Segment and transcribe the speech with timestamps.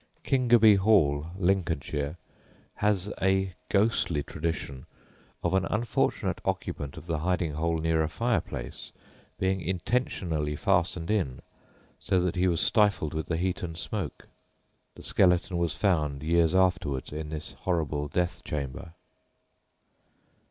[0.23, 2.17] Kingerby Hall, Lincolnshire,
[2.77, 4.87] has a ghostly tradition
[5.43, 8.91] of an unfortunate occupant of the hiding hole near a fireplace
[9.37, 11.43] being intentionally fastened in
[11.99, 14.25] so that he was stifled with the heat and smoke;
[14.95, 18.93] the skeleton was found years afterwards in this horrible death chamber.